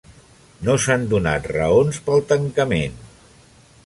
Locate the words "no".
0.69-0.77